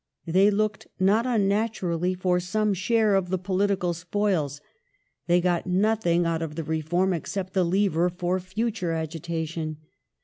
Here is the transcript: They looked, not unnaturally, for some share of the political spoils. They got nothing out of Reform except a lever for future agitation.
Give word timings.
They 0.25 0.49
looked, 0.49 0.87
not 0.99 1.27
unnaturally, 1.27 2.15
for 2.15 2.39
some 2.39 2.73
share 2.73 3.13
of 3.13 3.29
the 3.29 3.37
political 3.37 3.93
spoils. 3.93 4.59
They 5.27 5.39
got 5.39 5.67
nothing 5.67 6.25
out 6.25 6.41
of 6.41 6.57
Reform 6.67 7.13
except 7.13 7.55
a 7.55 7.61
lever 7.63 8.09
for 8.09 8.39
future 8.39 8.93
agitation. 8.93 9.77